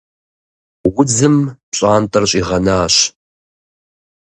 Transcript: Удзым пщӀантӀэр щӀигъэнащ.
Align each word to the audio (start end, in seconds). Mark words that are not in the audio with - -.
Удзым 0.99 1.35
пщӀантӀэр 1.69 2.23
щӀигъэнащ. 2.29 2.95